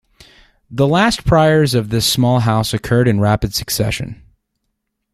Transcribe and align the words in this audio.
The 0.71 0.87
last 0.87 1.25
priors 1.25 1.75
of 1.75 1.89
this 1.89 2.11
small 2.11 2.39
house 2.39 2.73
occurred 2.73 3.07
in 3.07 3.19
rapid 3.19 3.53
succession. 3.53 4.19